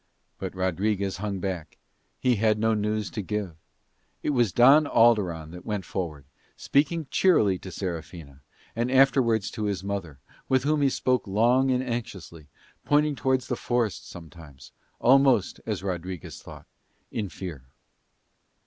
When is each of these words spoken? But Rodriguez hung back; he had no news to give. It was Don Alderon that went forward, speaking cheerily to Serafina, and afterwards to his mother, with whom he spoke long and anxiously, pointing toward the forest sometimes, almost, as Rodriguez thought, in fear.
But 0.39 0.55
Rodriguez 0.55 1.17
hung 1.17 1.39
back; 1.39 1.77
he 2.17 2.37
had 2.37 2.57
no 2.57 2.73
news 2.73 3.11
to 3.11 3.21
give. 3.21 3.55
It 4.23 4.31
was 4.31 4.51
Don 4.51 4.87
Alderon 4.87 5.51
that 5.51 5.63
went 5.63 5.85
forward, 5.85 6.25
speaking 6.57 7.05
cheerily 7.11 7.59
to 7.59 7.69
Serafina, 7.71 8.41
and 8.75 8.89
afterwards 8.89 9.51
to 9.51 9.65
his 9.65 9.83
mother, 9.83 10.17
with 10.49 10.63
whom 10.63 10.81
he 10.81 10.89
spoke 10.89 11.27
long 11.27 11.69
and 11.69 11.83
anxiously, 11.83 12.47
pointing 12.83 13.15
toward 13.15 13.41
the 13.41 13.55
forest 13.55 14.09
sometimes, 14.09 14.71
almost, 14.99 15.59
as 15.67 15.83
Rodriguez 15.83 16.41
thought, 16.41 16.65
in 17.11 17.29
fear. 17.29 17.65